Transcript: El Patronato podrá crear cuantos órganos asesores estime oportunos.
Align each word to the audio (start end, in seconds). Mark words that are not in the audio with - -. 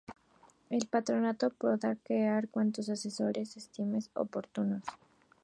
El 0.71 0.87
Patronato 0.87 1.51
podrá 1.51 1.95
crear 1.95 2.47
cuantos 2.49 2.85
órganos 2.87 2.99
asesores 3.05 3.55
estime 3.55 3.99
oportunos. 4.15 4.81